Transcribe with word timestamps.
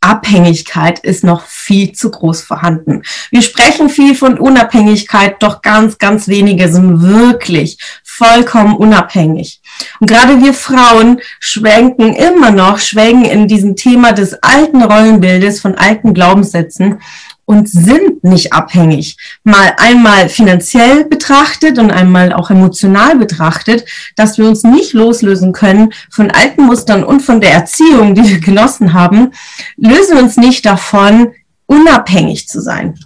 Abhängigkeit 0.00 1.00
ist 1.00 1.24
noch 1.24 1.42
viel 1.42 1.92
zu 1.92 2.10
groß 2.10 2.42
vorhanden. 2.42 3.02
Wir 3.30 3.42
sprechen 3.42 3.88
viel 3.88 4.14
von 4.14 4.38
Unabhängigkeit, 4.38 5.42
doch 5.42 5.60
ganz, 5.62 5.98
ganz 5.98 6.28
wenige 6.28 6.68
sind 6.68 7.02
wirklich 7.02 7.78
vollkommen 8.04 8.76
unabhängig. 8.76 9.60
Und 10.00 10.08
gerade 10.08 10.42
wir 10.42 10.54
Frauen 10.54 11.20
schwenken 11.40 12.14
immer 12.14 12.50
noch, 12.50 12.78
schwelgen 12.78 13.24
in 13.24 13.46
diesem 13.48 13.76
Thema 13.76 14.12
des 14.12 14.42
alten 14.42 14.82
Rollenbildes 14.82 15.60
von 15.60 15.76
alten 15.76 16.14
Glaubenssätzen 16.14 17.00
und 17.48 17.66
sind 17.66 18.22
nicht 18.24 18.52
abhängig. 18.52 19.16
Mal 19.42 19.72
einmal 19.78 20.28
finanziell 20.28 21.06
betrachtet 21.06 21.78
und 21.78 21.90
einmal 21.90 22.34
auch 22.34 22.50
emotional 22.50 23.16
betrachtet, 23.16 23.86
dass 24.16 24.36
wir 24.36 24.46
uns 24.46 24.64
nicht 24.64 24.92
loslösen 24.92 25.54
können 25.54 25.94
von 26.10 26.30
alten 26.30 26.64
Mustern 26.64 27.04
und 27.04 27.20
von 27.22 27.40
der 27.40 27.52
Erziehung, 27.52 28.14
die 28.14 28.28
wir 28.28 28.40
genossen 28.40 28.92
haben, 28.92 29.30
lösen 29.78 30.16
wir 30.16 30.22
uns 30.22 30.36
nicht 30.36 30.66
davon, 30.66 31.32
unabhängig 31.64 32.48
zu 32.48 32.60
sein. 32.60 32.98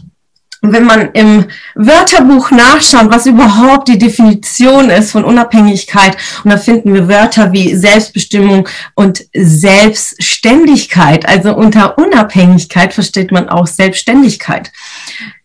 Und 0.63 0.73
wenn 0.73 0.85
man 0.85 1.11
im 1.13 1.47
Wörterbuch 1.75 2.53
nachschaut, 2.53 3.11
was 3.11 3.27
überhaupt 3.27 3.89
die 3.89 3.99
Definition 3.99 4.91
ist 4.91 5.11
von 5.11 5.25
Unabhängigkeit, 5.25 6.17
und 6.45 6.51
da 6.53 6.57
finden 6.57 6.95
wir 6.95 7.09
Wörter 7.09 7.53
wie 7.53 7.75
Selbstbestimmung 7.75 8.69
und 8.95 9.27
Selbstständigkeit. 9.35 11.29
Also 11.29 11.57
unter 11.57 11.99
Unabhängigkeit 11.99 12.95
versteht 12.95 13.33
man 13.33 13.49
auch 13.49 13.67
Selbstständigkeit. 13.67 14.71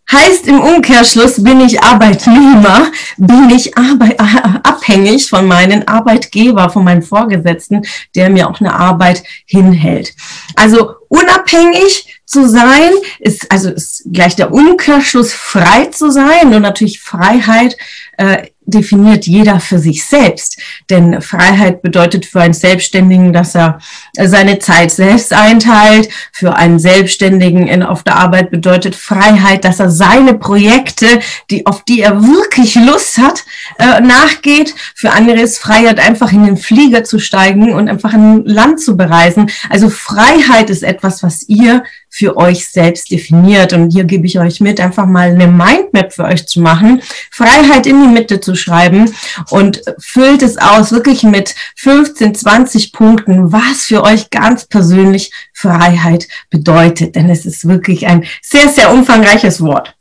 Heißt 0.10 0.48
im 0.48 0.62
Umkehrschluss, 0.62 1.44
bin 1.44 1.60
ich 1.60 1.84
Arbeitnehmer, 1.84 2.92
bin 3.18 3.50
ich 3.50 3.78
abhängig 3.78 5.30
von 5.30 5.46
meinen 5.46 5.86
Arbeitgeber, 5.86 6.70
von 6.70 6.86
meinem 6.86 7.02
Vorgesetzten, 7.02 7.82
der 8.16 8.30
mir 8.30 8.50
auch 8.50 8.62
eine 8.62 8.74
Arbeit 8.74 9.24
hinhält. 9.46 10.14
Also 10.56 10.94
unabhängig 11.10 12.22
zu 12.26 12.48
sein, 12.48 12.92
ist 13.20 13.52
also 13.52 13.70
ist 13.70 14.04
gleich 14.12 14.36
der 14.36 14.54
Umkehrschluss 14.54 15.34
frei 15.34 15.86
zu 15.86 16.10
sein 16.10 16.54
und 16.54 16.62
natürlich 16.62 17.02
Freiheit 17.02 17.78
äh, 18.18 18.48
definiert 18.68 19.26
jeder 19.26 19.60
für 19.60 19.80
sich 19.80 20.06
selbst. 20.06 20.58
Denn 20.90 21.22
Freiheit 21.22 21.82
bedeutet 21.82 22.26
für 22.26 22.42
einen 22.42 22.54
Selbstständigen, 22.54 23.34
dass 23.34 23.56
er 23.56 23.80
seine 24.14 24.60
Zeit 24.60 24.92
selbst 24.92 25.34
einteilt. 25.34 26.10
Für 26.32 26.56
einen 26.56 26.78
Selbstständigen 26.78 27.68
in, 27.68 27.82
auf 27.82 28.04
der 28.04 28.18
Arbeit 28.18 28.52
bedeutet 28.52 28.96
Freiheit, 28.96 29.64
dass 29.64 29.80
er 29.80 29.90
seine 29.90 30.34
Projekte, 30.34 31.08
die, 31.50 31.66
auf 31.66 31.84
die 31.84 32.02
er 32.02 32.22
wirklich 32.22 32.76
Lust 32.76 33.18
hat, 33.18 33.46
äh, 33.80 34.02
nachgeht. 34.02 34.76
Für 34.96 35.12
andere 35.12 35.40
ist 35.40 35.58
Freiheit 35.58 36.00
einfach 36.00 36.32
in 36.34 36.46
den 36.46 36.58
Flieger 36.58 37.06
zu 37.06 37.20
steigen 37.20 37.74
und 37.74 37.90
einfach 37.90 38.14
ein 38.14 38.44
Land 38.46 38.82
zu 38.82 38.98
bereisen. 38.98 39.50
Also 39.70 39.90
Freiheit 39.90 40.70
ist 40.70 40.84
etwas, 40.84 41.24
was 41.24 41.48
ihr 41.48 41.84
für 42.18 42.36
euch 42.36 42.68
selbst 42.68 43.12
definiert. 43.12 43.74
Und 43.74 43.92
hier 43.92 44.04
gebe 44.04 44.26
ich 44.26 44.40
euch 44.40 44.60
mit, 44.60 44.80
einfach 44.80 45.06
mal 45.06 45.30
eine 45.30 45.46
Mindmap 45.46 46.12
für 46.12 46.24
euch 46.24 46.48
zu 46.48 46.62
machen, 46.62 47.04
Freiheit 47.30 47.86
in 47.86 48.02
die 48.02 48.08
Mitte 48.08 48.40
zu 48.40 48.56
schreiben 48.56 49.14
und 49.52 49.84
füllt 50.00 50.42
es 50.42 50.58
aus 50.58 50.92
wirklich 50.92 51.22
mit 51.22 51.54
15, 51.76 52.34
20 52.34 52.92
Punkten, 52.92 53.52
was 53.52 53.84
für 53.84 54.04
euch 54.04 54.32
ganz 54.32 54.66
persönlich 54.66 55.32
Freiheit 55.54 56.28
bedeutet. 56.50 57.16
Denn 57.16 57.30
es 57.30 57.46
ist 57.46 57.68
wirklich 57.68 58.08
ein 58.08 58.26
sehr, 58.42 58.68
sehr 58.70 58.92
umfangreiches 58.92 59.62
Wort. 59.62 59.96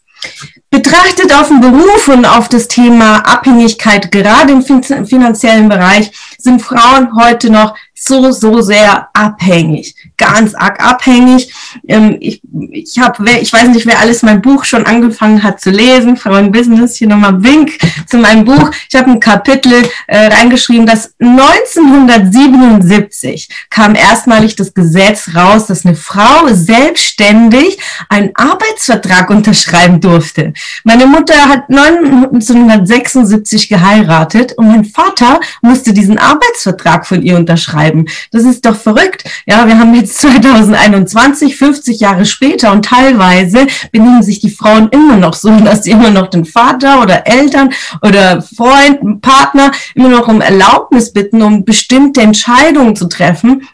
Betrachtet 0.71 1.33
auf 1.33 1.49
den 1.49 1.61
Beruf 1.61 2.09
und 2.09 2.25
auf 2.25 2.49
das 2.49 2.67
Thema 2.67 3.19
Abhängigkeit, 3.19 4.11
gerade 4.11 4.53
im 4.53 5.07
finanziellen 5.07 5.69
Bereich, 5.69 6.11
sind 6.39 6.61
Frauen 6.61 7.11
heute 7.17 7.51
noch 7.51 7.75
so, 7.99 8.31
so 8.31 8.61
sehr 8.61 9.09
abhängig, 9.15 9.95
ganz 10.19 10.55
arg 10.55 10.85
abhängig. 10.85 11.51
Ähm, 11.89 12.19
ich, 12.21 12.43
ich 12.71 12.99
habe, 12.99 13.25
ich 13.41 13.51
weiß 13.51 13.69
nicht, 13.69 13.87
wer 13.87 14.01
alles 14.01 14.23
mein 14.23 14.43
Buch 14.43 14.65
schon 14.65 14.85
angefangen 14.85 15.43
hat 15.43 15.63
zu 15.63 15.71
lesen, 15.71 16.19
Frauen 16.19 16.53
Business, 16.53 16.97
hier 16.97 17.09
nochmal 17.09 17.43
Wink 17.43 17.79
zu 18.07 18.19
meinem 18.19 18.45
Buch. 18.45 18.71
Ich 18.89 18.95
habe 18.95 19.11
ein 19.11 19.19
Kapitel 19.19 19.73
äh, 20.07 20.27
reingeschrieben, 20.27 20.87
dass 20.87 21.15
1977 21.21 23.49
kam 23.71 23.95
erstmalig 23.95 24.57
das 24.57 24.75
Gesetz 24.75 25.31
raus, 25.35 25.65
dass 25.67 25.87
eine 25.87 25.97
Frau 25.97 26.49
selbstständig 26.53 27.79
einen 28.11 28.33
Arbeitsvertrag 28.35 29.31
unterschreiben 29.31 30.03
durfte. 30.03 30.53
Meine 30.85 31.07
Mutter 31.07 31.49
hat 31.49 31.65
1976 31.69 33.69
geheiratet 33.69 34.55
und 34.57 34.69
mein 34.69 34.85
Vater 34.85 35.41
musste 35.63 35.93
diesen 35.93 36.19
Arbeitsvertrag 36.19 37.07
von 37.07 37.23
ihr 37.23 37.37
unterschreiben. 37.37 38.07
Das 38.33 38.45
ist 38.45 38.65
doch 38.65 38.77
verrückt. 38.77 39.25
Ja, 39.47 39.67
wir 39.67 39.79
haben 39.79 39.95
jetzt 39.95 40.21
2021, 40.21 41.57
50 41.57 42.01
Jahre 42.01 42.25
später 42.25 42.73
und 42.73 42.85
teilweise 42.85 43.67
benehmen 43.93 44.23
sich 44.23 44.41
die 44.41 44.51
Frauen 44.51 44.89
immer 44.91 45.17
noch 45.17 45.35
so, 45.35 45.51
dass 45.61 45.85
sie 45.85 45.91
immer 45.91 46.11
noch 46.11 46.29
den 46.29 46.45
Vater 46.45 47.03
oder 47.03 47.27
Eltern 47.27 47.71
oder 48.03 48.43
Freund, 48.43 49.23
Partner 49.23 49.71
immer 49.95 50.09
noch 50.09 50.29
um 50.29 50.41
Erlaubnis 50.41 51.13
bitten, 51.13 51.43
um 51.43 51.65
bestimmte 51.65 52.21
Entscheidungen 52.21 52.97
zu 52.97 53.09
treffen, 53.09 53.67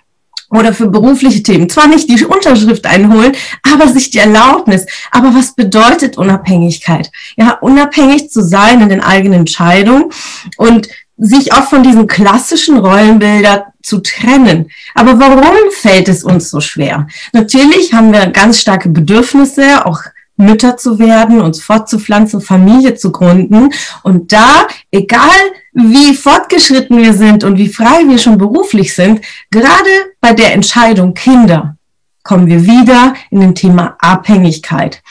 oder 0.53 0.73
für 0.73 0.89
berufliche 0.89 1.43
Themen. 1.43 1.69
Zwar 1.69 1.87
nicht 1.87 2.09
die 2.09 2.25
Unterschrift 2.25 2.87
einholen, 2.87 3.33
aber 3.63 3.89
sich 3.89 4.11
die 4.11 4.19
Erlaubnis. 4.19 4.87
Aber 5.11 5.35
was 5.35 5.55
bedeutet 5.55 6.19
Unabhängigkeit? 6.19 7.11
Ja, 7.37 7.59
unabhängig 7.61 8.31
zu 8.31 8.43
sein 8.43 8.81
in 8.83 8.89
den 8.89 9.01
eigenen 9.01 9.41
Entscheidungen 9.41 10.11
und 10.57 10.89
sich 11.17 11.53
auch 11.53 11.65
von 11.65 11.83
diesen 11.83 12.07
klassischen 12.07 12.79
Rollenbildern 12.79 13.63
zu 13.83 14.01
trennen. 14.01 14.71
Aber 14.95 15.19
warum 15.19 15.71
fällt 15.71 16.09
es 16.09 16.25
uns 16.25 16.51
so 16.51 16.61
schwer? 16.61 17.07
Natürlich 17.33 17.95
haben 17.95 18.13
wir 18.13 18.27
ganz 18.27 18.61
starke 18.61 18.89
Bedürfnisse, 18.89 19.87
auch 19.87 20.01
Mütter 20.43 20.77
zu 20.77 20.99
werden, 20.99 21.41
uns 21.41 21.63
fortzupflanzen, 21.63 22.41
Familie 22.41 22.95
zu 22.95 23.13
gründen. 23.13 23.71
Und 24.03 24.33
da, 24.33 24.67
egal 24.91 25.31
wie 25.73 26.15
fortgeschritten 26.15 26.99
wir 26.99 27.15
sind 27.15 27.45
und 27.45 27.57
wie 27.57 27.69
frei 27.69 28.03
wir 28.07 28.19
schon 28.19 28.39
beruflich 28.39 28.95
sind, 28.95 29.21
gerade 29.51 29.91
bei 30.21 30.33
der 30.33 30.53
Entscheidung 30.53 31.15
Kinder 31.15 31.77
kommen 32.25 32.47
wir 32.47 32.65
wieder 32.65 33.15
in 33.31 33.41
dem 33.41 33.55
Thema 33.55 33.97
Abhängigkeit. 33.99 35.03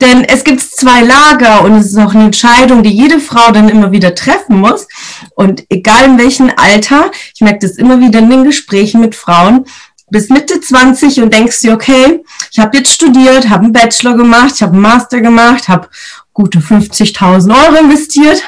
Denn 0.00 0.24
es 0.24 0.44
gibt 0.44 0.60
zwei 0.60 1.02
Lager 1.02 1.62
und 1.62 1.74
es 1.74 1.86
ist 1.86 1.98
auch 1.98 2.14
eine 2.14 2.24
Entscheidung, 2.24 2.82
die 2.82 2.90
jede 2.90 3.18
Frau 3.18 3.50
dann 3.50 3.68
immer 3.68 3.90
wieder 3.90 4.14
treffen 4.14 4.60
muss. 4.60 4.86
Und 5.34 5.64
egal 5.68 6.04
in 6.04 6.18
welchem 6.18 6.50
Alter, 6.56 7.10
ich 7.34 7.40
merke 7.40 7.60
das 7.60 7.72
immer 7.72 7.98
wieder 8.00 8.20
in 8.20 8.30
den 8.30 8.44
Gesprächen 8.44 9.00
mit 9.00 9.14
Frauen, 9.16 9.64
bis 10.10 10.28
Mitte 10.28 10.60
20 10.60 11.20
und 11.20 11.32
denkst 11.32 11.60
dir, 11.60 11.72
okay, 11.72 12.22
ich 12.50 12.58
habe 12.58 12.76
jetzt 12.76 12.92
studiert, 12.92 13.48
habe 13.48 13.64
einen 13.64 13.72
Bachelor 13.72 14.16
gemacht, 14.16 14.52
ich 14.56 14.62
habe 14.62 14.72
einen 14.72 14.82
Master 14.82 15.20
gemacht, 15.20 15.68
habe 15.68 15.88
gute 16.32 16.60
50.000 16.60 17.50
Euro 17.50 17.84
investiert. 17.84 18.42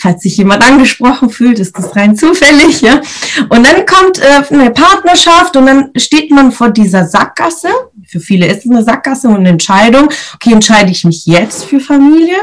Falls 0.00 0.22
sich 0.22 0.36
jemand 0.36 0.64
angesprochen 0.64 1.30
fühlt, 1.30 1.58
ist 1.58 1.76
das 1.76 1.96
rein 1.96 2.16
zufällig. 2.16 2.80
Ja? 2.82 3.00
Und 3.48 3.66
dann 3.66 3.86
kommt 3.86 4.18
äh, 4.18 4.54
eine 4.54 4.70
Partnerschaft 4.70 5.56
und 5.56 5.66
dann 5.66 5.90
steht 5.96 6.30
man 6.30 6.52
vor 6.52 6.70
dieser 6.70 7.06
Sackgasse. 7.06 7.68
Für 8.06 8.20
viele 8.20 8.46
ist 8.46 8.64
es 8.64 8.70
eine 8.70 8.84
Sackgasse 8.84 9.28
und 9.28 9.36
eine 9.36 9.50
Entscheidung. 9.50 10.10
Okay, 10.34 10.52
entscheide 10.52 10.90
ich 10.90 11.04
mich 11.04 11.26
jetzt 11.26 11.64
für 11.64 11.80
Familie 11.80 12.36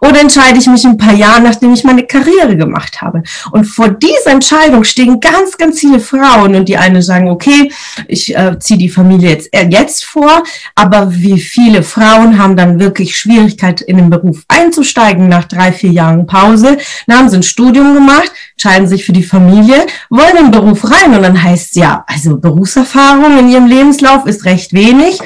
oder 0.00 0.20
entscheide 0.20 0.58
ich 0.58 0.66
mich 0.66 0.84
ein 0.84 0.96
paar 0.96 1.14
Jahre, 1.14 1.42
nachdem 1.42 1.72
ich 1.74 1.84
meine 1.84 2.04
Karriere 2.04 2.56
gemacht 2.56 3.02
habe? 3.02 3.22
Und 3.50 3.64
vor 3.64 3.88
dieser 3.88 4.30
Entscheidung 4.30 4.84
stehen 4.84 5.20
ganz, 5.20 5.56
ganz 5.56 5.80
viele 5.80 6.00
Frauen 6.00 6.54
und 6.54 6.68
die 6.68 6.76
eine 6.76 7.02
sagen, 7.02 7.28
okay, 7.28 7.70
ich 8.08 8.34
äh, 8.36 8.58
ziehe 8.58 8.78
die 8.78 8.88
Familie 8.88 9.30
jetzt, 9.30 9.52
äh, 9.52 9.66
jetzt 9.68 10.04
vor, 10.04 10.42
aber 10.74 11.12
wie 11.14 11.40
viele 11.40 11.82
Frauen 11.82 12.38
haben 12.38 12.56
dann 12.56 12.78
wirklich 12.78 13.16
Schwierigkeit 13.16 13.80
in 13.80 13.96
den 13.96 14.10
Beruf 14.10 14.44
einzusteigen 14.48 15.28
nach 15.28 15.44
drei, 15.44 15.72
vier 15.72 15.90
Jahren 15.90 16.26
Pause? 16.26 16.78
Dann 17.06 17.18
haben 17.18 17.28
sie 17.28 17.36
ein 17.36 17.42
Studium 17.42 17.94
gemacht, 17.94 18.32
entscheiden 18.52 18.88
sich 18.88 19.04
für 19.04 19.12
die 19.12 19.22
Familie, 19.22 19.86
wollen 20.10 20.36
in 20.38 20.44
den 20.46 20.50
Beruf 20.50 20.90
rein 20.90 21.14
und 21.14 21.22
dann 21.22 21.42
heißt 21.42 21.76
ja, 21.76 22.04
also 22.06 22.38
Berufserfahrung 22.38 23.38
in 23.38 23.48
ihrem 23.48 23.66
Lebenslauf 23.66 24.26
ist 24.26 24.44
recht 24.44 24.72
wenig 24.72 25.18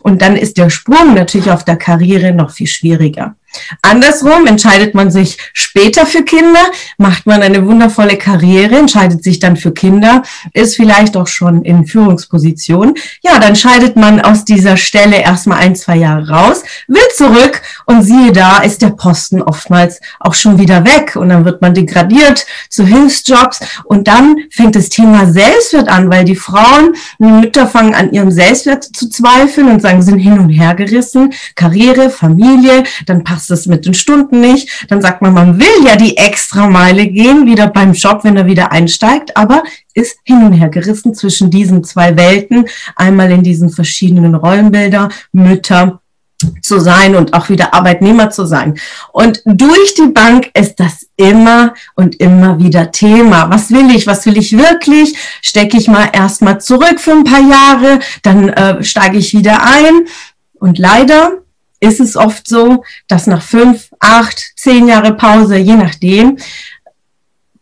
und 0.00 0.22
dann 0.22 0.36
ist 0.36 0.56
der 0.56 0.70
Sprung 0.70 1.14
natürlich 1.14 1.50
auf 1.50 1.64
der 1.64 1.76
Karriere 1.76 2.32
noch 2.32 2.50
viel 2.50 2.66
schwieriger. 2.66 3.36
Andersrum 3.82 4.46
entscheidet 4.46 4.94
man 4.94 5.10
sich 5.10 5.38
später 5.52 6.06
für 6.06 6.22
Kinder, 6.22 6.60
macht 6.96 7.26
man 7.26 7.42
eine 7.42 7.66
wundervolle 7.66 8.16
Karriere, 8.16 8.76
entscheidet 8.76 9.24
sich 9.24 9.38
dann 9.38 9.56
für 9.56 9.72
Kinder, 9.72 10.22
ist 10.52 10.76
vielleicht 10.76 11.16
auch 11.16 11.26
schon 11.26 11.62
in 11.62 11.86
Führungsposition. 11.86 12.94
Ja, 13.22 13.38
dann 13.38 13.56
scheidet 13.56 13.96
man 13.96 14.20
aus 14.20 14.44
dieser 14.44 14.76
Stelle 14.76 15.20
erstmal 15.20 15.58
ein, 15.58 15.76
zwei 15.76 15.96
Jahre 15.96 16.28
raus, 16.28 16.62
will 16.86 17.00
zurück 17.16 17.62
und 17.86 18.02
siehe 18.02 18.32
da, 18.32 18.58
ist 18.58 18.82
der 18.82 18.90
Posten 18.90 19.42
oftmals 19.42 20.00
auch 20.20 20.34
schon 20.34 20.58
wieder 20.58 20.84
weg 20.84 21.16
und 21.16 21.30
dann 21.30 21.44
wird 21.44 21.62
man 21.62 21.74
degradiert 21.74 22.46
zu 22.68 22.84
Hilfsjobs 22.84 23.60
und 23.84 24.08
dann 24.08 24.36
fängt 24.50 24.76
das 24.76 24.88
Thema 24.88 25.26
Selbstwert 25.32 25.88
an, 25.88 26.10
weil 26.10 26.24
die 26.24 26.36
Frauen, 26.36 26.94
die 27.18 27.24
Mütter 27.24 27.66
fangen 27.66 27.94
an 27.94 28.12
ihrem 28.12 28.30
Selbstwert 28.30 28.84
zu 28.84 29.08
zweifeln 29.08 29.68
und 29.68 29.80
sagen, 29.80 30.02
sind 30.02 30.18
hin 30.18 30.38
und 30.38 30.50
her 30.50 30.74
gerissen, 30.74 31.32
Karriere, 31.54 32.10
Familie, 32.10 32.84
dann 33.06 33.24
passt 33.24 33.37
passt 33.38 33.52
es 33.52 33.66
mit 33.66 33.86
den 33.86 33.94
Stunden 33.94 34.40
nicht. 34.40 34.86
Dann 34.88 35.00
sagt 35.00 35.22
man, 35.22 35.32
man 35.32 35.60
will 35.60 35.86
ja 35.86 35.94
die 35.94 36.16
extra 36.16 36.66
Meile 36.66 37.06
gehen, 37.06 37.46
wieder 37.46 37.68
beim 37.68 37.92
Job, 37.92 38.24
wenn 38.24 38.36
er 38.36 38.46
wieder 38.46 38.72
einsteigt, 38.72 39.36
aber 39.36 39.62
ist 39.94 40.18
hin 40.24 40.42
und 40.42 40.54
her 40.54 40.68
gerissen 40.68 41.14
zwischen 41.14 41.48
diesen 41.48 41.84
zwei 41.84 42.16
Welten. 42.16 42.66
Einmal 42.96 43.30
in 43.30 43.44
diesen 43.44 43.70
verschiedenen 43.70 44.34
Rollenbilder, 44.34 45.10
Mütter, 45.30 46.00
zu 46.62 46.78
sein 46.78 47.16
und 47.16 47.34
auch 47.34 47.48
wieder 47.48 47.74
Arbeitnehmer 47.74 48.30
zu 48.30 48.46
sein. 48.46 48.78
Und 49.12 49.42
durch 49.44 49.94
die 49.94 50.12
Bank 50.12 50.50
ist 50.54 50.76
das 50.76 51.06
immer 51.16 51.74
und 51.96 52.20
immer 52.20 52.60
wieder 52.60 52.92
Thema. 52.92 53.50
Was 53.50 53.70
will 53.70 53.90
ich? 53.90 54.06
Was 54.06 54.24
will 54.24 54.36
ich 54.36 54.56
wirklich? 54.56 55.16
Stecke 55.42 55.76
ich 55.76 55.88
mal 55.88 56.08
erstmal 56.12 56.60
zurück 56.60 57.00
für 57.00 57.10
ein 57.10 57.24
paar 57.24 57.42
Jahre, 57.42 57.98
dann 58.22 58.50
äh, 58.50 58.84
steige 58.84 59.18
ich 59.18 59.34
wieder 59.34 59.64
ein. 59.64 60.06
Und 60.60 60.78
leider 60.78 61.38
ist 61.80 62.00
es 62.00 62.16
oft 62.16 62.48
so, 62.48 62.84
dass 63.06 63.26
nach 63.26 63.42
fünf, 63.42 63.90
acht, 64.00 64.52
zehn 64.56 64.88
Jahre 64.88 65.14
Pause, 65.14 65.56
je 65.56 65.76
nachdem, 65.76 66.38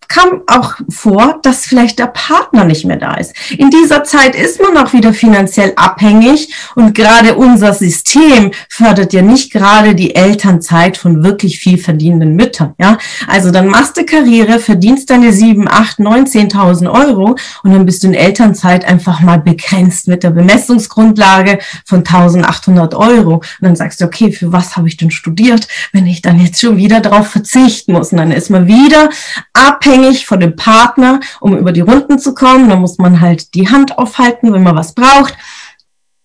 kam 0.09 0.43
auch 0.47 0.75
vor, 0.89 1.41
dass 1.43 1.67
vielleicht 1.67 1.99
der 1.99 2.07
Partner 2.07 2.65
nicht 2.65 2.85
mehr 2.85 2.97
da 2.97 3.15
ist. 3.15 3.35
In 3.53 3.71
dieser 3.71 4.05
Zeit 4.05 4.35
ist 4.35 4.61
man 4.61 4.77
auch 4.77 4.93
wieder 4.93 5.13
finanziell 5.13 5.73
abhängig 5.77 6.55
und 6.75 6.95
gerade 6.95 7.35
unser 7.35 7.75
System 7.75 8.53
fördert 8.69 9.13
ja 9.13 9.23
nicht 9.23 9.53
gerade 9.53 9.95
die 9.95 10.15
Elternzeit 10.15 10.97
von 10.97 11.25
wirklich 11.25 11.59
viel 11.59 11.79
verdienenden 11.79 12.37
Müttern. 12.37 12.75
Ja, 12.79 12.99
also 13.27 13.51
dann 13.51 13.69
machst 13.69 13.97
du 13.97 14.05
Karriere, 14.05 14.59
verdienst 14.59 15.11
deine 15.11 15.33
sieben, 15.33 15.69
acht, 15.69 15.99
neun, 15.99 16.27
zehntausend 16.27 16.89
Euro 16.89 17.37
und 17.63 17.73
dann 17.73 17.87
bist 17.87 18.03
du 18.03 18.09
in 18.09 18.15
Elternzeit 18.15 18.85
einfach 18.85 19.21
mal 19.21 19.41
begrenzt 19.41 20.09
mit 20.09 20.23
der 20.23 20.31
Bemessungsgrundlage 20.31 21.59
von 21.85 21.99
1800 21.99 22.95
Euro. 22.95 23.35
Und 23.35 23.43
dann 23.61 23.77
sagst 23.77 24.01
du, 24.01 24.05
okay, 24.05 24.33
für 24.33 24.53
was 24.53 24.77
habe 24.77 24.89
ich 24.89 24.97
denn 24.97 25.11
studiert, 25.11 25.69
wenn 25.93 26.07
ich 26.07 26.23
dann 26.23 26.39
jetzt 26.39 26.61
schon 26.61 26.77
wieder 26.77 27.01
darauf 27.01 27.29
verzichten 27.29 27.93
muss? 27.93 28.13
Und 28.13 28.19
dann 28.19 28.33
ist 28.33 28.51
man 28.51 28.67
wieder 28.67 29.11
abhängig 29.53 29.96
abhängig 29.97 30.27
von 30.27 30.41
dem 30.41 30.57
Partner, 30.57 31.21
um 31.41 31.57
über 31.57 31.73
die 31.73 31.81
Runden 31.81 32.19
zu 32.19 32.35
kommen. 32.35 32.69
Da 32.69 32.77
muss 32.77 32.99
man 32.99 33.21
halt 33.21 33.55
die 33.55 33.69
Hand 33.69 33.99
aufhalten, 33.99 34.53
wenn 34.53 34.63
man 34.63 34.77
was 34.77 34.95
braucht. 34.95 35.35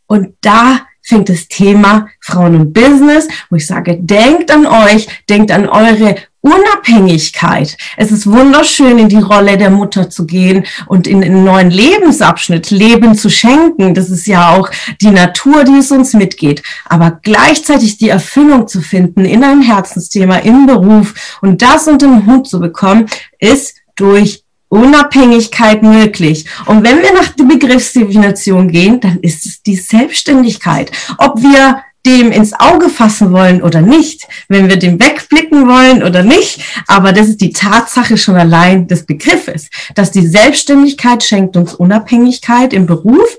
Und 0.07 0.35
da 0.41 0.81
fängt 1.11 1.27
das 1.27 1.49
Thema 1.49 2.07
Frauen 2.21 2.55
und 2.55 2.71
Business, 2.71 3.27
wo 3.49 3.57
ich 3.57 3.67
sage, 3.67 3.97
denkt 3.99 4.49
an 4.49 4.65
euch, 4.65 5.09
denkt 5.27 5.51
an 5.51 5.67
eure 5.67 6.15
Unabhängigkeit. 6.39 7.75
Es 7.97 8.13
ist 8.13 8.31
wunderschön, 8.31 8.97
in 8.97 9.09
die 9.09 9.17
Rolle 9.17 9.57
der 9.57 9.71
Mutter 9.71 10.09
zu 10.09 10.25
gehen 10.25 10.65
und 10.87 11.07
in 11.07 11.21
einen 11.21 11.43
neuen 11.43 11.69
Lebensabschnitt 11.69 12.71
Leben 12.71 13.13
zu 13.15 13.29
schenken. 13.29 13.93
Das 13.93 14.09
ist 14.09 14.25
ja 14.25 14.51
auch 14.51 14.71
die 15.01 15.11
Natur, 15.11 15.65
die 15.65 15.79
es 15.79 15.91
uns 15.91 16.13
mitgeht. 16.13 16.63
Aber 16.85 17.19
gleichzeitig 17.21 17.97
die 17.97 18.09
Erfüllung 18.09 18.69
zu 18.69 18.79
finden 18.79 19.25
in 19.25 19.43
einem 19.43 19.61
Herzensthema, 19.61 20.37
im 20.37 20.65
Beruf 20.65 21.37
und 21.41 21.61
das 21.61 21.89
unter 21.89 22.07
den 22.07 22.25
Hut 22.25 22.47
zu 22.47 22.61
bekommen, 22.61 23.07
ist 23.37 23.75
durch 23.97 24.45
Unabhängigkeit 24.71 25.83
möglich. 25.83 26.45
Und 26.65 26.83
wenn 26.83 27.01
wir 27.01 27.13
nach 27.13 27.27
der 27.29 27.43
Begriffsdefinition 27.43 28.69
gehen, 28.71 29.01
dann 29.01 29.19
ist 29.19 29.45
es 29.45 29.61
die 29.61 29.75
Selbstständigkeit. 29.75 30.91
Ob 31.17 31.41
wir 31.41 31.83
dem 32.05 32.31
ins 32.31 32.53
Auge 32.53 32.89
fassen 32.89 33.31
wollen 33.31 33.61
oder 33.61 33.81
nicht, 33.81 34.27
wenn 34.47 34.69
wir 34.69 34.77
dem 34.77 34.99
wegblicken 34.99 35.67
wollen 35.67 36.01
oder 36.01 36.23
nicht. 36.23 36.63
Aber 36.87 37.11
das 37.11 37.27
ist 37.27 37.41
die 37.41 37.51
Tatsache 37.51 38.17
schon 38.17 38.37
allein 38.37 38.87
des 38.87 39.05
Begriffes, 39.05 39.69
dass 39.93 40.11
die 40.11 40.25
Selbstständigkeit 40.25 41.21
schenkt 41.21 41.57
uns 41.57 41.73
Unabhängigkeit 41.73 42.73
im 42.73 42.85
Beruf 42.85 43.37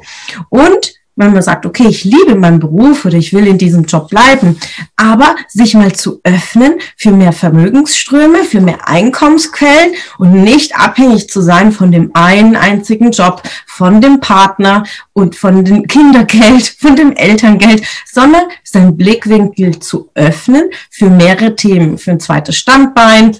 und 0.50 0.92
wenn 1.14 1.32
man 1.32 1.42
sagt, 1.42 1.66
okay, 1.66 1.86
ich 1.88 2.04
liebe 2.04 2.34
meinen 2.34 2.58
Beruf 2.58 3.04
oder 3.04 3.16
ich 3.16 3.32
will 3.32 3.46
in 3.46 3.58
diesem 3.58 3.84
Job 3.84 4.08
bleiben, 4.08 4.58
aber 4.96 5.36
sich 5.48 5.74
mal 5.74 5.92
zu 5.92 6.20
öffnen 6.24 6.80
für 6.96 7.10
mehr 7.10 7.32
Vermögensströme, 7.32 8.44
für 8.44 8.60
mehr 8.60 8.88
Einkommensquellen 8.88 9.94
und 10.18 10.32
nicht 10.32 10.74
abhängig 10.74 11.28
zu 11.28 11.42
sein 11.42 11.72
von 11.72 11.92
dem 11.92 12.10
einen 12.14 12.56
einzigen 12.56 13.10
Job, 13.10 13.42
von 13.66 14.00
dem 14.00 14.20
Partner 14.20 14.84
und 15.12 15.36
von 15.36 15.64
dem 15.64 15.86
Kindergeld, 15.86 16.76
von 16.80 16.96
dem 16.96 17.12
Elterngeld, 17.12 17.84
sondern 18.10 18.44
seinen 18.64 18.96
Blickwinkel 18.96 19.80
zu 19.80 20.10
öffnen 20.14 20.70
für 20.90 21.10
mehrere 21.10 21.54
Themen, 21.56 21.98
für 21.98 22.12
ein 22.12 22.20
zweites 22.20 22.56
Standbein, 22.56 23.36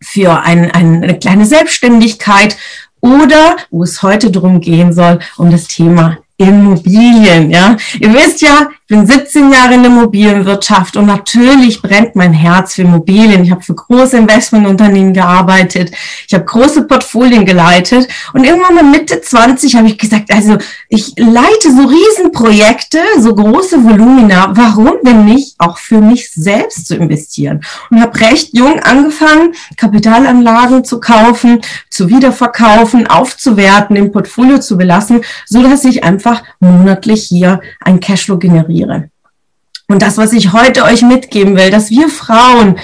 für 0.00 0.40
ein, 0.42 0.70
eine 0.70 1.18
kleine 1.18 1.46
Selbstständigkeit 1.46 2.56
oder, 3.00 3.56
wo 3.70 3.82
es 3.82 4.02
heute 4.02 4.30
darum 4.30 4.60
gehen 4.60 4.92
soll, 4.92 5.18
um 5.36 5.50
das 5.50 5.66
Thema 5.66 6.18
Immobilien, 6.48 7.50
ja. 7.50 7.76
Ihr 8.00 8.12
wisst 8.14 8.42
ja, 8.42 8.68
bin 8.92 9.06
17 9.06 9.50
Jahre 9.50 9.72
in 9.72 9.84
der 9.84 9.90
Immobilienwirtschaft 9.90 10.98
und 10.98 11.06
natürlich 11.06 11.80
brennt 11.80 12.14
mein 12.14 12.34
Herz 12.34 12.74
für 12.74 12.82
Immobilien. 12.82 13.42
Ich 13.42 13.50
habe 13.50 13.62
für 13.62 13.74
große 13.74 14.18
Investmentunternehmen 14.18 15.14
gearbeitet, 15.14 15.92
ich 16.28 16.34
habe 16.34 16.44
große 16.44 16.82
Portfolien 16.82 17.46
geleitet 17.46 18.06
und 18.34 18.44
irgendwann 18.44 18.74
mal 18.74 18.84
Mitte 18.84 19.22
20 19.22 19.76
habe 19.76 19.86
ich 19.86 19.96
gesagt, 19.96 20.30
also 20.30 20.58
ich 20.90 21.14
leite 21.16 21.74
so 21.74 21.86
Riesenprojekte, 21.86 22.98
so 23.18 23.34
große 23.34 23.82
Volumina, 23.82 24.52
warum 24.54 24.96
denn 25.06 25.24
nicht 25.24 25.54
auch 25.56 25.78
für 25.78 26.02
mich 26.02 26.30
selbst 26.30 26.86
zu 26.86 26.94
investieren? 26.94 27.62
Und 27.88 27.98
habe 27.98 28.20
recht 28.20 28.50
jung 28.52 28.78
angefangen, 28.80 29.54
Kapitalanlagen 29.78 30.84
zu 30.84 31.00
kaufen, 31.00 31.62
zu 31.88 32.10
wiederverkaufen, 32.10 33.06
aufzuwerten, 33.06 33.96
im 33.96 34.12
Portfolio 34.12 34.58
zu 34.58 34.76
belassen, 34.76 35.22
so 35.46 35.62
dass 35.62 35.86
ich 35.86 36.04
einfach 36.04 36.42
monatlich 36.60 37.22
hier 37.22 37.62
ein 37.80 37.98
Cashflow 37.98 38.36
generiere 38.36 38.81
verliere. 38.82 39.10
Und 39.88 40.02
das, 40.02 40.16
was 40.16 40.32
ich 40.32 40.52
heute 40.52 40.84
euch 40.84 41.02
mitgeben 41.02 41.56
will, 41.56 41.70
dass 41.70 41.90
wir 41.90 42.08
Frauen 42.08 42.78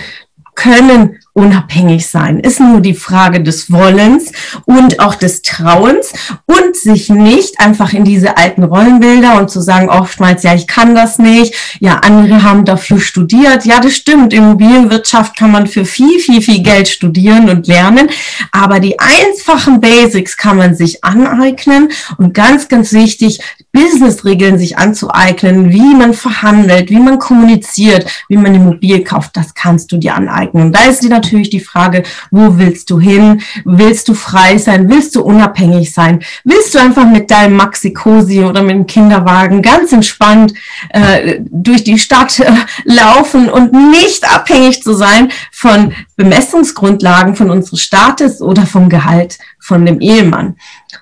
können 0.55 1.19
unabhängig 1.39 2.09
sein, 2.09 2.41
ist 2.41 2.59
nur 2.59 2.81
die 2.81 2.95
Frage 2.95 3.41
des 3.43 3.71
Wollens 3.71 4.33
und 4.65 4.99
auch 4.99 5.15
des 5.15 5.43
Trauens 5.43 6.13
und 6.47 6.75
sich 6.75 7.11
nicht 7.11 7.61
einfach 7.61 7.93
in 7.93 8.05
diese 8.05 8.37
alten 8.37 8.65
Rollenbilder 8.65 9.39
und 9.39 9.49
zu 9.49 9.61
sagen 9.61 9.89
oftmals, 9.89 10.43
ja, 10.43 10.55
ich 10.55 10.67
kann 10.67 10.97
das 10.97 11.21
nicht, 11.21 11.55
ja, 11.79 11.99
andere 11.99 12.43
haben 12.43 12.65
dafür 12.65 12.99
studiert. 12.99 13.65
Ja, 13.65 13.79
das 13.79 13.95
stimmt. 13.95 14.33
Immobilienwirtschaft 14.33 15.37
kann 15.37 15.53
man 15.53 15.69
für 15.69 15.85
viel, 15.85 16.19
viel, 16.19 16.43
viel 16.43 16.63
Geld 16.63 16.89
studieren 16.89 17.49
und 17.49 17.69
lernen. 17.69 18.11
Aber 18.51 18.81
die 18.81 18.99
einfachen 18.99 19.81
Basics 19.81 20.37
kann 20.37 20.57
man 20.57 20.75
sich 20.75 21.05
aneignen 21.05 21.91
und 22.17 22.35
ganz, 22.35 22.69
ganz 22.69 22.93
wichtig, 22.93 23.41
Business-Regeln 23.73 24.59
sich 24.59 24.79
anzueignen, 24.79 25.71
wie 25.71 25.95
man 25.95 26.15
verhandelt, 26.15 26.91
wie 26.91 26.99
man 26.99 27.19
kommuniziert, 27.19 28.11
wie 28.29 28.37
man 28.37 28.55
Immobilie 28.55 29.05
kauft, 29.05 29.37
das 29.37 29.55
kannst 29.55 29.93
du 29.93 29.99
dir 29.99 30.15
aneignen. 30.15 30.65
Und 30.65 30.73
da 30.73 30.85
ist 30.85 31.03
dir 31.03 31.11
natürlich 31.11 31.28
die 31.33 31.61
Frage, 31.61 32.03
wo 32.31 32.59
willst 32.59 32.91
du 32.91 33.01
hin? 33.01 33.41
Willst 33.65 34.09
du 34.09 34.15
frei 34.15 34.59
sein? 34.59 34.89
Willst 34.89 35.15
du 35.15 35.23
unabhängig 35.23 35.93
sein? 35.93 36.21
Willst 36.45 36.75
du 36.75 36.79
einfach 36.79 37.07
mit 37.07 37.31
deinem 37.31 37.57
Maxi-Cosi 37.57 38.45
oder 38.45 38.63
mit 38.63 38.73
dem 38.73 38.87
Kinderwagen 38.87 39.63
ganz 39.63 39.93
entspannt 39.93 40.55
äh, 40.91 41.41
durch 41.41 41.85
die 41.85 41.99
Stadt 41.99 42.41
äh, 42.41 42.51
laufen 42.85 43.49
und 43.49 43.73
nicht 43.73 44.29
abhängig 44.29 44.83
zu 44.83 44.95
sein 44.95 45.31
von 45.53 45.93
Bemessungsgrundlagen 46.17 47.37
von 47.37 47.51
unseres 47.51 47.81
Staates 47.81 48.43
oder 48.43 48.67
vom 48.67 48.89
Gehalt 48.89 49.39
von 49.59 49.85
dem 49.85 50.01
Ehemann? 50.01 50.57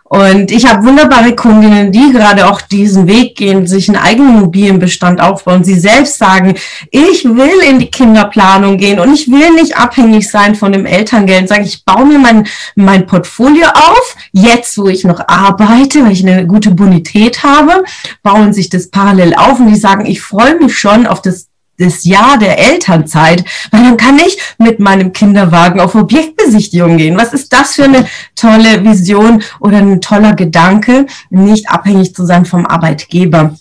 Und 0.05 0.51
ich 0.51 0.67
habe 0.67 0.85
wunderbare 0.85 1.35
Kundinnen, 1.35 1.93
die 1.93 2.13
gerade 2.13 2.47
auch 2.49 2.61
diesen 2.61 3.07
Weg 3.07 3.37
gehen, 3.37 3.67
sich 3.67 3.89
einen 3.89 3.99
eigenen 3.99 4.37
Immobilienbestand 4.37 5.21
aufbauen. 5.21 5.65
Sie 5.65 5.79
selbst 5.79 6.19
sagen, 6.19 6.55
ich 6.91 7.25
will 7.25 7.61
in 7.69 7.79
die 7.79 7.91
Kinderplanung 7.91 8.79
gehen 8.79 8.99
und 8.99 9.13
ich 9.13 9.31
will 9.31 9.53
nicht 9.55 9.77
abhängig 9.77 10.31
sein 10.31 10.55
von 10.55 10.73
dem 10.73 10.87
Elterngeld. 10.87 11.49
Sage 11.49 11.65
ich, 11.65 11.85
baue 11.85 12.05
mir 12.05 12.19
mein, 12.19 12.47
mein 12.75 13.07
Portfolio 13.07 13.67
auf, 13.67 14.17
jetzt 14.33 14.79
wo 14.79 14.89
ich 14.89 15.05
noch 15.05 15.21
arbeite, 15.27 16.05
weil 16.05 16.13
ich 16.13 16.27
eine 16.27 16.47
gute 16.47 16.71
Bonität 16.71 17.43
habe, 17.43 17.85
bauen 18.23 18.53
sich 18.53 18.69
das 18.69 18.91
parallel 18.91 19.35
auf 19.35 19.61
und 19.61 19.69
die 19.69 19.77
sagen, 19.77 20.07
ich 20.07 20.21
freue 20.21 20.57
mich 20.59 20.77
schon 20.79 21.07
auf 21.07 21.23
das 21.23 21.49
das 21.79 22.05
Jahr 22.05 22.39
der 22.39 22.59
Elternzeit, 22.59 23.45
weil 23.71 23.83
dann 23.83 23.97
kann 23.97 24.19
ich 24.19 24.39
mit 24.59 24.81
meinem 24.81 25.13
Kinderwagen 25.13 25.81
auf 25.81 25.95
Objektbesichtigung 25.95 26.97
gehen. 26.97 27.19
Was 27.19 27.33
ist 27.33 27.53
das 27.53 27.75
für 27.75 27.85
eine 27.85 28.07
tolle 28.35 28.85
Vision 28.85 29.43
oder 29.61 29.79
ein 29.79 30.01
toller 30.01 30.35
Gedanke, 30.35 31.07
nicht 31.31 31.69
abhängig 31.69 32.15
zu 32.15 32.25
sein 32.25 32.45
vom 32.45 32.67
Arbeitgeber? 32.67 33.55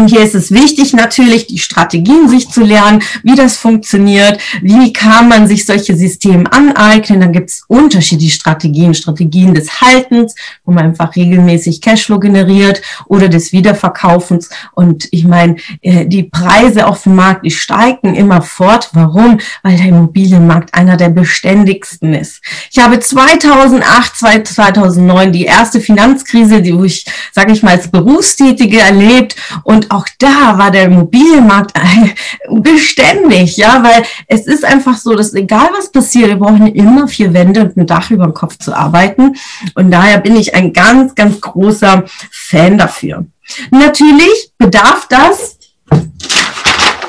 Und 0.00 0.08
hier 0.08 0.22
ist 0.22 0.34
es 0.34 0.50
wichtig, 0.50 0.94
natürlich 0.94 1.46
die 1.46 1.58
Strategien 1.58 2.26
sich 2.26 2.48
zu 2.48 2.62
lernen, 2.62 3.02
wie 3.22 3.34
das 3.34 3.58
funktioniert, 3.58 4.40
wie 4.62 4.94
kann 4.94 5.28
man 5.28 5.46
sich 5.46 5.66
solche 5.66 5.94
Systeme 5.94 6.50
aneignen. 6.50 7.20
Dann 7.20 7.32
gibt 7.32 7.50
es 7.50 7.64
unterschiedliche 7.68 8.34
Strategien, 8.34 8.94
Strategien 8.94 9.52
des 9.52 9.82
Haltens, 9.82 10.34
wo 10.64 10.72
man 10.72 10.86
einfach 10.86 11.14
regelmäßig 11.14 11.82
Cashflow 11.82 12.18
generiert 12.18 12.80
oder 13.08 13.28
des 13.28 13.52
Wiederverkaufens. 13.52 14.48
Und 14.72 15.06
ich 15.10 15.26
meine, 15.26 15.56
äh, 15.82 16.06
die 16.06 16.22
Preise 16.22 16.86
auf 16.86 17.02
dem 17.02 17.16
Markt, 17.16 17.44
die 17.44 17.50
steigen 17.50 18.14
immer 18.14 18.40
fort. 18.40 18.88
Warum? 18.94 19.38
Weil 19.62 19.76
der 19.76 19.88
Immobilienmarkt 19.88 20.72
einer 20.72 20.96
der 20.96 21.10
beständigsten 21.10 22.14
ist. 22.14 22.40
Ich 22.72 22.82
habe 22.82 22.98
2008, 22.98 24.16
2009 24.16 25.32
die 25.32 25.44
erste 25.44 25.78
Finanzkrise, 25.78 26.62
die 26.62 26.74
wo 26.74 26.84
ich, 26.84 27.04
sage 27.32 27.52
ich 27.52 27.62
mal, 27.62 27.72
als 27.72 27.88
Berufstätige 27.88 28.78
erlebt 28.78 29.36
und 29.62 29.80
und 29.80 29.89
auch 29.90 30.06
da 30.18 30.56
war 30.56 30.70
der 30.70 30.84
Immobilienmarkt 30.84 31.72
beständig, 32.50 33.56
ja, 33.56 33.82
weil 33.82 34.02
es 34.26 34.46
ist 34.46 34.64
einfach 34.64 34.96
so, 34.96 35.14
dass 35.14 35.34
egal 35.34 35.70
was 35.76 35.90
passiert, 35.90 36.28
wir 36.28 36.36
brauchen 36.36 36.68
immer 36.68 37.08
vier 37.08 37.34
Wände 37.34 37.62
und 37.62 37.76
ein 37.76 37.86
Dach 37.86 38.10
über 38.10 38.24
dem 38.24 38.34
Kopf 38.34 38.58
zu 38.58 38.76
arbeiten. 38.76 39.36
Und 39.74 39.90
daher 39.90 40.18
bin 40.18 40.36
ich 40.36 40.54
ein 40.54 40.72
ganz, 40.72 41.14
ganz 41.14 41.40
großer 41.40 42.04
Fan 42.30 42.78
dafür. 42.78 43.26
Natürlich 43.70 44.52
bedarf 44.58 45.06
das 45.08 45.58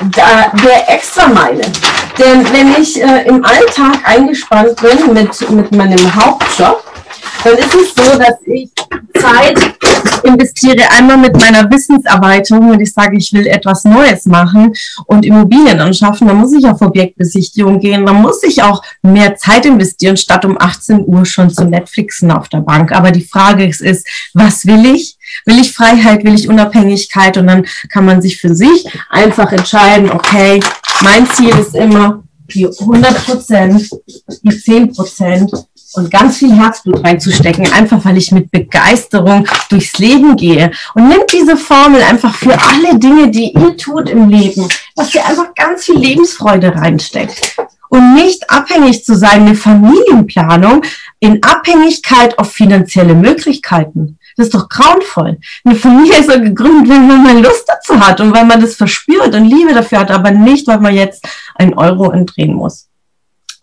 der 0.02 0.94
Extrameile. 0.94 1.62
Denn 2.18 2.44
wenn 2.52 2.82
ich 2.82 3.00
äh, 3.00 3.26
im 3.26 3.44
Alltag 3.44 4.00
eingespannt 4.04 4.76
bin 4.80 5.14
mit, 5.14 5.50
mit 5.50 5.72
meinem 5.72 6.14
Hauptjob, 6.14 6.82
dann 7.44 7.58
ist 7.58 7.74
es 7.74 7.94
so, 7.94 8.18
dass 8.18 8.36
ich 8.46 8.70
Zeit 9.20 9.58
investiere 10.24 10.90
einmal 10.90 11.16
mit 11.16 11.36
meiner 11.36 11.70
Wissenserweiterung 11.70 12.70
und 12.70 12.80
ich 12.80 12.92
sage, 12.92 13.16
ich 13.16 13.32
will 13.32 13.46
etwas 13.46 13.84
Neues 13.84 14.26
machen 14.26 14.72
und 15.06 15.24
Immobilien 15.24 15.80
anschaffen, 15.80 16.28
dann 16.28 16.38
muss 16.38 16.52
ich 16.52 16.66
auf 16.66 16.80
Objektbesichtigung 16.80 17.80
gehen, 17.80 18.06
dann 18.06 18.22
muss 18.22 18.42
ich 18.42 18.62
auch 18.62 18.82
mehr 19.02 19.36
Zeit 19.36 19.66
investieren, 19.66 20.16
statt 20.16 20.44
um 20.44 20.56
18 20.58 21.04
Uhr 21.06 21.24
schon 21.24 21.50
zu 21.50 21.64
Netflixen 21.64 22.30
auf 22.30 22.48
der 22.48 22.60
Bank. 22.60 22.92
Aber 22.92 23.10
die 23.10 23.24
Frage 23.24 23.66
ist, 23.66 23.80
ist 23.80 24.06
was 24.34 24.66
will 24.66 24.94
ich? 24.94 25.18
Will 25.46 25.60
ich 25.60 25.72
Freiheit, 25.72 26.24
will 26.24 26.34
ich 26.34 26.48
Unabhängigkeit? 26.48 27.36
Und 27.36 27.46
dann 27.46 27.66
kann 27.88 28.04
man 28.04 28.22
sich 28.22 28.40
für 28.40 28.54
sich 28.54 28.86
einfach 29.10 29.50
entscheiden, 29.52 30.10
okay, 30.10 30.60
mein 31.02 31.28
Ziel 31.30 31.50
ist 31.58 31.74
immer 31.74 32.22
die 32.54 32.66
100 32.66 33.24
Prozent, 33.24 33.88
die 34.42 34.58
10 34.58 34.92
Prozent 34.92 35.50
und 35.94 36.10
ganz 36.10 36.38
viel 36.38 36.52
Herzblut 36.52 37.04
reinzustecken, 37.04 37.70
einfach 37.72 38.04
weil 38.04 38.16
ich 38.16 38.32
mit 38.32 38.50
Begeisterung 38.50 39.46
durchs 39.68 39.98
Leben 39.98 40.36
gehe. 40.36 40.70
Und 40.94 41.08
nimmt 41.08 41.32
diese 41.32 41.56
Formel 41.56 42.02
einfach 42.02 42.34
für 42.34 42.54
alle 42.54 42.98
Dinge, 42.98 43.30
die 43.30 43.52
ihr 43.52 43.76
tut 43.76 44.08
im 44.08 44.28
Leben, 44.28 44.68
dass 44.96 45.14
ihr 45.14 45.24
einfach 45.26 45.54
ganz 45.54 45.84
viel 45.84 45.98
Lebensfreude 45.98 46.74
reinsteckt. 46.74 47.56
Und 47.88 48.14
nicht 48.14 48.48
abhängig 48.48 49.04
zu 49.04 49.14
sein, 49.14 49.42
eine 49.42 49.54
Familienplanung 49.54 50.82
in 51.20 51.42
Abhängigkeit 51.42 52.38
auf 52.38 52.50
finanzielle 52.52 53.14
Möglichkeiten. 53.14 54.18
Das 54.36 54.46
ist 54.46 54.54
doch 54.54 54.70
grauenvoll. 54.70 55.38
Eine 55.62 55.74
Familie 55.74 56.18
ist 56.18 56.30
ja 56.30 56.38
gegründet, 56.38 56.88
wenn 56.88 57.22
man 57.22 57.42
Lust 57.42 57.68
dazu 57.68 58.00
hat 58.00 58.20
und 58.22 58.34
weil 58.34 58.46
man 58.46 58.62
das 58.62 58.76
verspürt 58.76 59.34
und 59.34 59.44
Liebe 59.44 59.74
dafür 59.74 59.98
hat, 59.98 60.10
aber 60.10 60.30
nicht, 60.30 60.66
weil 60.66 60.80
man 60.80 60.94
jetzt 60.94 61.28
einen 61.54 61.74
Euro 61.74 62.10
entdrehen 62.10 62.54
muss. 62.54 62.88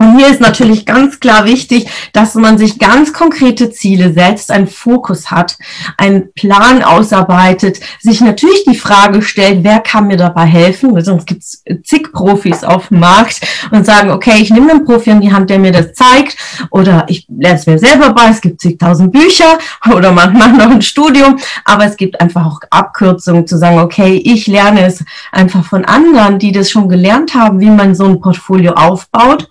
Und 0.01 0.18
hier 0.18 0.29
ist 0.29 0.39
natürlich 0.39 0.86
ganz 0.86 1.20
klar 1.20 1.44
wichtig, 1.44 1.86
dass 2.13 2.34
man 2.36 2.58
sich 2.58 2.79
ganz 2.79 3.12
konkrete 3.12 3.70
Ziele 3.70 4.13
setzt, 4.13 4.50
einen 4.50 4.68
Fokus 4.68 5.29
hat, 5.29 5.58
einen 5.98 6.32
Plan 6.32 6.84
ausarbeitet, 6.84 7.82
sich 8.00 8.22
natürlich 8.22 8.63
die 8.63 8.77
Frage 8.77 9.22
stellt, 9.22 9.65
wer 9.65 9.82
kann 9.82 10.08
mir 10.08 10.15
dabei 10.15 10.46
helfen? 10.46 10.96
Weil 10.96 11.03
sonst 11.03 11.27
gibt 11.27 11.41
es 11.41 11.63
zig 11.84 12.13
Profis 12.13 12.63
auf 12.63 12.88
dem 12.88 13.01
Markt 13.01 13.41
und 13.72 13.86
sagen, 13.86 14.12
okay, 14.12 14.38
ich 14.39 14.51
nehme 14.51 14.72
einen 14.72 14.86
Profi 14.86 15.12
an 15.12 15.20
die 15.20 15.34
Hand, 15.34 15.50
der 15.50 15.60
mir 15.60 15.74
das 15.74 15.91
zeigt 15.91 16.38
oder 16.72 17.03
ich 17.10 17.27
lerne 17.27 17.60
es 17.60 17.68
mir 17.68 17.77
selber 17.77 18.13
bei. 18.13 18.29
Es 18.29 18.39
gibt 18.39 18.62
zigtausend 18.62 19.12
Bücher 19.12 19.58
oder 19.94 20.13
man 20.13 20.32
macht 20.32 20.56
noch 20.56 20.72
ein 20.72 20.82
Studium, 20.82 21.38
aber 21.65 21.84
es 21.84 21.98
gibt 21.98 22.22
einfach 22.22 22.46
auch 22.46 22.62
Abkürzungen 22.70 23.48
zu 23.48 23.58
sagen, 23.58 23.79
okay, 23.79 24.15
ich 24.24 24.48
lerne 24.48 24.86
es 24.86 25.03
einfach 25.34 25.65
von 25.65 25.84
anderen, 25.84 26.39
die 26.39 26.53
das 26.53 26.72
schon 26.72 26.88
gelernt 26.88 27.36
haben, 27.36 27.60
wie 27.60 27.70
man 27.70 27.96
so 27.96 28.06
ein 28.06 28.22
Portfolio 28.22 28.75
aufbaut 28.75 29.50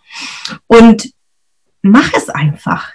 und 0.66 1.10
mach 1.82 2.12
es 2.14 2.28
einfach. 2.28 2.92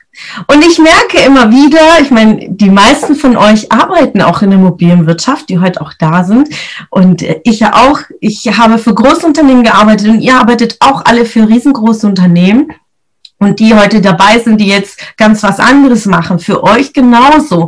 Und 0.48 0.64
ich 0.64 0.78
merke 0.78 1.18
immer 1.26 1.50
wieder, 1.52 2.00
ich 2.02 2.12
meine, 2.12 2.50
die 2.50 2.70
meisten 2.70 3.16
von 3.16 3.36
euch 3.36 3.72
arbeiten 3.72 4.22
auch 4.22 4.42
in 4.42 4.52
der 4.52 4.60
Immobilienwirtschaft, 4.60 5.50
die 5.50 5.60
heute 5.60 5.82
auch 5.82 5.94
da 5.98 6.24
sind. 6.24 6.50
Und 6.90 7.24
ich 7.44 7.60
ja 7.60 7.74
auch, 7.74 8.00
ich 8.20 8.46
habe 8.58 8.78
für 8.78 8.94
Großunternehmen 8.94 9.64
gearbeitet 9.64 10.10
und 10.10 10.22
ihr 10.22 10.38
arbeitet 10.38 10.78
auch 10.82 11.04
alle 11.06 11.26
für 11.26 11.48
riesengroße 11.48 12.06
Unternehmen. 12.06 12.74
Und 13.40 13.60
die 13.60 13.74
heute 13.74 14.00
dabei 14.00 14.40
sind, 14.40 14.62
die 14.62 14.68
jetzt 14.68 15.18
ganz 15.18 15.44
was 15.44 15.60
anderes 15.60 16.06
machen, 16.06 16.40
für 16.40 16.64
euch 16.64 16.94
genauso 16.94 17.68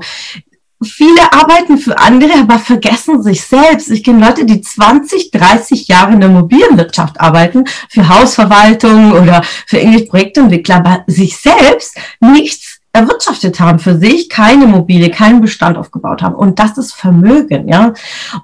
viele 0.83 1.33
arbeiten 1.33 1.77
für 1.77 1.97
andere, 1.97 2.33
aber 2.39 2.59
vergessen 2.59 3.23
sich 3.23 3.43
selbst. 3.43 3.89
Ich 3.89 4.03
kenne 4.03 4.25
Leute, 4.25 4.45
die 4.45 4.61
20, 4.61 5.31
30 5.31 5.87
Jahre 5.87 6.13
in 6.13 6.19
der 6.19 6.29
Immobilienwirtschaft 6.29 7.19
arbeiten, 7.19 7.65
für 7.89 8.07
Hausverwaltung 8.07 9.13
oder 9.13 9.41
für 9.65 9.77
irgendwelche 9.77 10.07
Projektentwickler, 10.07 10.75
aber 10.77 11.03
sich 11.07 11.37
selbst 11.37 11.97
nichts 12.19 12.75
erwirtschaftet 12.95 13.59
haben 13.59 13.77
für 13.77 13.97
sich, 13.97 14.29
keine 14.29 14.63
Immobilie, 14.63 15.11
keinen 15.11 15.41
Bestand 15.41 15.77
aufgebaut 15.77 16.21
haben. 16.21 16.33
Und 16.33 16.59
das 16.59 16.77
ist 16.77 16.93
Vermögen, 16.93 17.67
ja. 17.67 17.93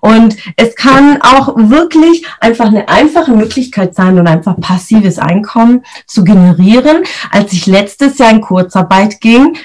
Und 0.02 0.36
es 0.58 0.76
kann 0.76 1.22
auch 1.22 1.56
wirklich 1.56 2.26
einfach 2.40 2.68
eine 2.68 2.88
einfache 2.90 3.32
Möglichkeit 3.32 3.96
sein 3.96 4.20
und 4.20 4.28
einfach 4.28 4.60
passives 4.60 5.20
Einkommen 5.20 5.84
zu 6.06 6.24
generieren. 6.24 7.04
Als 7.32 7.54
ich 7.54 7.66
letztes 7.66 8.18
Jahr 8.18 8.32
in 8.32 8.42
Kurzarbeit 8.42 9.22
ging, 9.22 9.56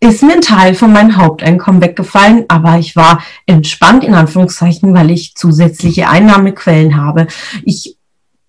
ist 0.00 0.22
mir 0.22 0.34
ein 0.34 0.40
Teil 0.40 0.74
von 0.74 0.92
meinem 0.92 1.16
Haupteinkommen 1.16 1.80
weggefallen, 1.80 2.44
aber 2.48 2.78
ich 2.78 2.94
war 2.94 3.22
entspannt 3.46 4.04
in 4.04 4.14
Anführungszeichen, 4.14 4.94
weil 4.94 5.10
ich 5.10 5.34
zusätzliche 5.34 6.08
Einnahmequellen 6.08 6.96
habe. 6.96 7.26
Ich 7.64 7.96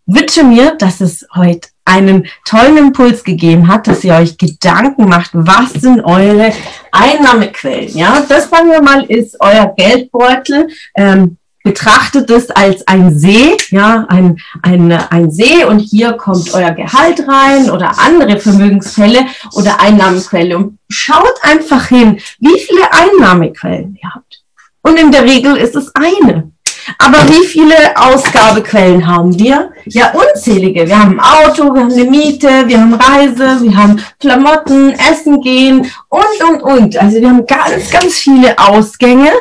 wünsche 0.06 0.44
mir, 0.44 0.76
dass 0.76 1.02
es 1.02 1.26
heute 1.34 1.70
einen 1.86 2.28
tollen 2.46 2.78
Impuls 2.78 3.24
gegeben 3.24 3.68
hat, 3.68 3.88
dass 3.88 4.04
ihr 4.04 4.16
euch 4.16 4.38
Gedanken 4.38 5.08
macht, 5.08 5.32
was 5.34 5.74
sind 5.74 6.02
eure 6.02 6.52
Einnahmequellen? 6.92 7.96
Ja, 7.96 8.26
das 8.28 8.50
sagen 8.50 8.72
wir 8.72 8.82
mal 8.82 9.04
ist 9.06 9.38
euer 9.40 9.74
Geldbeutel. 9.78 10.68
Ähm, 10.96 11.38
betrachtet 11.66 12.30
es 12.30 12.52
als 12.52 12.88
ein 12.88 13.18
See, 13.18 13.58
ja, 13.72 14.06
ein, 14.08 14.38
ein, 14.62 14.92
ein 14.92 15.32
See 15.32 15.66
und 15.66 15.80
hier 15.80 16.14
kommt 16.14 16.54
euer 16.54 16.72
Gehalt 16.72 17.28
rein 17.28 17.72
oder 17.72 18.00
andere 18.00 18.40
Vermögensfälle 18.40 19.26
oder 19.54 19.82
Einnahmequelle 19.82 20.56
und 20.56 20.78
schaut 20.90 21.34
einfach 21.42 21.88
hin, 21.88 22.20
wie 22.40 22.60
viele 22.60 22.94
Einnahmequellen 22.94 23.98
ihr 24.02 24.14
habt. 24.14 24.44
Und 24.84 25.00
in 25.00 25.12
der 25.12 25.24
Regel 25.24 25.58
ist 25.58 25.76
es 25.76 25.92
eine. 25.96 26.52
Aber 26.98 27.18
wie 27.30 27.46
viele 27.46 27.76
Ausgabequellen 27.96 29.06
haben 29.06 29.38
wir? 29.38 29.72
Ja, 29.86 30.14
unzählige. 30.14 30.88
Wir 30.88 31.00
haben 31.00 31.20
ein 31.20 31.48
Auto, 31.48 31.74
wir 31.74 31.82
haben 31.82 31.92
eine 31.92 32.06
Miete, 32.06 32.68
wir 32.68 32.80
haben 32.80 32.94
Reise, 32.94 33.62
wir 33.62 33.76
haben 33.76 34.02
Klamotten, 34.20 34.92
Essen 34.92 35.42
gehen 35.42 35.92
und, 36.10 36.50
und, 36.50 36.62
und. 36.62 36.98
Also 36.98 37.20
wir 37.20 37.30
haben 37.30 37.46
ganz, 37.46 37.90
ganz 37.90 38.16
viele 38.16 38.58
Ausgänge, 38.58 39.32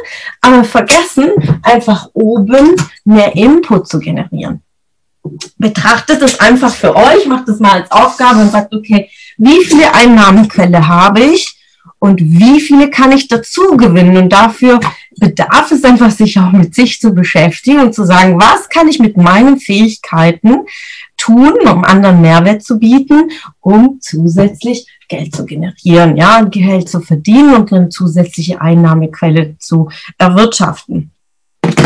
aber 0.40 0.64
vergessen 0.64 1.30
einfach 1.62 2.08
oben 2.14 2.74
mehr 3.04 3.34
Input 3.36 3.88
zu 3.88 3.98
generieren. 3.98 4.62
Betrachtet 5.58 6.22
es 6.22 6.38
einfach 6.40 6.72
für 6.72 6.94
euch, 6.94 7.26
macht 7.26 7.48
es 7.48 7.58
mal 7.58 7.82
als 7.82 7.90
Aufgabe 7.90 8.40
und 8.40 8.52
sagt, 8.52 8.74
okay, 8.74 9.08
wie 9.38 9.64
viele 9.64 9.92
Einnahmenquelle 9.94 10.86
habe 10.86 11.20
ich? 11.20 11.58
und 12.04 12.20
wie 12.20 12.60
viele 12.60 12.90
kann 12.90 13.12
ich 13.12 13.28
dazu 13.28 13.78
gewinnen? 13.78 14.18
Und 14.18 14.30
dafür 14.30 14.78
bedarf 15.18 15.70
es 15.70 15.84
einfach, 15.84 16.10
sich 16.10 16.38
auch 16.38 16.52
mit 16.52 16.74
sich 16.74 17.00
zu 17.00 17.12
beschäftigen 17.12 17.80
und 17.80 17.94
zu 17.94 18.04
sagen, 18.04 18.38
was 18.38 18.68
kann 18.68 18.88
ich 18.88 18.98
mit 18.98 19.16
meinen 19.16 19.58
Fähigkeiten 19.58 20.66
tun, 21.16 21.54
um 21.66 21.84
anderen 21.84 22.20
Mehrwert 22.20 22.62
zu 22.62 22.78
bieten, 22.78 23.30
um 23.60 23.98
zusätzlich 24.00 24.86
Geld 25.08 25.34
zu 25.34 25.44
generieren, 25.44 26.16
ja, 26.16 26.42
Geld 26.42 26.88
zu 26.88 27.00
verdienen 27.00 27.54
und 27.54 27.72
eine 27.72 27.88
zusätzliche 27.88 28.60
Einnahmequelle 28.60 29.56
zu 29.58 29.88
erwirtschaften. 30.18 31.12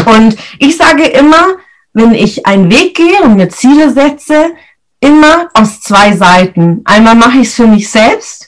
Und 0.06 0.36
ich 0.58 0.76
sage 0.76 1.04
immer, 1.04 1.56
wenn 1.92 2.14
ich 2.14 2.46
einen 2.46 2.70
Weg 2.70 2.96
gehe 2.96 3.22
und 3.22 3.36
mir 3.36 3.48
Ziele 3.48 3.92
setze, 3.92 4.52
immer 5.00 5.48
aus 5.54 5.80
zwei 5.80 6.16
Seiten. 6.16 6.82
Einmal 6.84 7.14
mache 7.14 7.38
ich 7.38 7.48
es 7.48 7.54
für 7.54 7.66
mich 7.66 7.90
selbst 7.90 8.47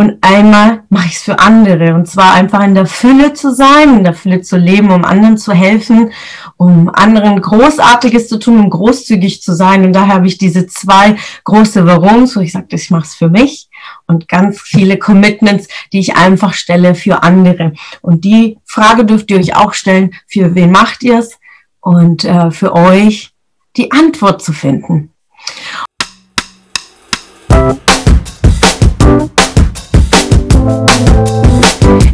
und 0.00 0.16
einmal 0.22 0.84
mache 0.88 1.08
ich 1.08 1.16
es 1.16 1.22
für 1.22 1.38
andere. 1.38 1.94
Und 1.94 2.08
zwar 2.08 2.32
einfach 2.32 2.64
in 2.64 2.74
der 2.74 2.86
Fülle 2.86 3.34
zu 3.34 3.54
sein, 3.54 3.98
in 3.98 4.04
der 4.04 4.14
Fülle 4.14 4.40
zu 4.40 4.56
leben, 4.56 4.90
um 4.90 5.04
anderen 5.04 5.36
zu 5.36 5.52
helfen, 5.52 6.12
um 6.56 6.88
anderen 6.88 7.40
Großartiges 7.40 8.28
zu 8.28 8.38
tun, 8.38 8.58
um 8.60 8.70
großzügig 8.70 9.42
zu 9.42 9.54
sein. 9.54 9.84
Und 9.84 9.92
daher 9.92 10.14
habe 10.14 10.26
ich 10.26 10.38
diese 10.38 10.66
zwei 10.66 11.16
große 11.44 11.86
Warums, 11.86 12.34
wo 12.34 12.40
ich 12.40 12.52
sage, 12.52 12.66
ich 12.70 12.90
mache 12.90 13.04
es 13.04 13.14
für 13.14 13.28
mich 13.28 13.68
und 14.06 14.26
ganz 14.26 14.60
viele 14.60 14.96
Commitments, 14.96 15.68
die 15.92 16.00
ich 16.00 16.16
einfach 16.16 16.54
stelle 16.54 16.94
für 16.94 17.22
andere. 17.22 17.74
Und 18.00 18.24
die 18.24 18.56
Frage 18.64 19.04
dürft 19.04 19.30
ihr 19.30 19.38
euch 19.38 19.54
auch 19.54 19.74
stellen, 19.74 20.14
für 20.26 20.54
wen 20.54 20.72
macht 20.72 21.02
ihr 21.02 21.18
es? 21.18 21.38
und 21.80 22.24
äh, 22.24 22.50
für 22.50 22.74
euch 22.74 23.32
die 23.76 23.90
Antwort 23.92 24.42
zu 24.42 24.52
finden. 24.52 25.12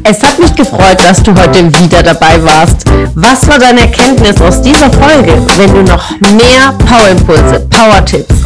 Es 0.08 0.22
hat 0.22 0.38
mich 0.38 0.54
gefreut, 0.54 1.02
dass 1.02 1.20
du 1.20 1.32
heute 1.34 1.66
wieder 1.80 2.00
dabei 2.00 2.40
warst. 2.44 2.84
Was 3.16 3.48
war 3.48 3.58
deine 3.58 3.80
Erkenntnis 3.80 4.40
aus 4.40 4.62
dieser 4.62 4.88
Folge? 4.88 5.32
Wenn 5.56 5.74
du 5.74 5.82
noch 5.82 6.10
mehr 6.20 6.72
Power-Impulse, 6.86 7.66
Power-Tipps 7.68 8.45